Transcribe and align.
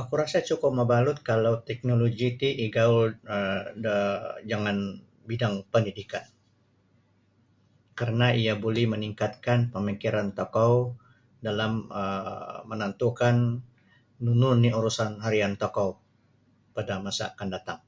Oku 0.00 0.12
rasa 0.20 0.38
cukup 0.48 0.70
mabalut 0.78 1.18
kalau 1.30 1.54
teknologi 1.68 2.28
ti 2.40 2.48
igaul 2.66 3.10
um 3.36 3.60
da 3.84 3.96
jangan 4.50 4.78
bidang 5.30 5.56
pendidikan 5.72 6.24
kerna 7.98 8.28
ia 8.42 8.54
buli 8.62 8.84
meningkatkan 8.92 9.60
pamikiran 9.74 10.28
tokou 10.38 10.74
dalam 11.46 11.72
um 11.86 12.58
menentukan 12.70 13.36
nunu 14.24 14.46
oni 14.58 14.70
urusan 14.78 15.12
harian 15.24 15.54
tokou 15.62 15.90
pada 16.76 16.94
masa 17.06 17.24
akan 17.32 17.48
datang. 17.54 17.78